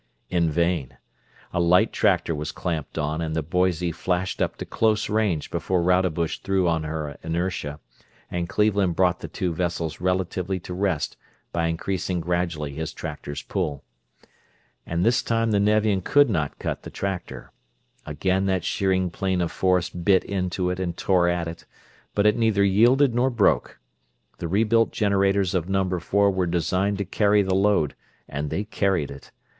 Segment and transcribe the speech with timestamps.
[0.31, 0.97] In vain.
[1.53, 5.83] A light tractor was clamped on and the Boise flashed up to close range before
[5.83, 7.79] Rodebush threw on her inertia
[8.31, 11.17] and Cleveland brought the two vessels relatively to rest
[11.53, 13.83] by increasing gradually his tractor's pull.
[14.87, 17.51] And this time the Nevian could not cut the tractor.
[18.03, 21.65] Again that shearing plane of force bit into it and tore at it,
[22.15, 23.77] but it neither yielded nor broke.
[24.39, 27.93] The rebuilt generators of Number Four were designed to carry the load,
[28.27, 29.31] and they carried it.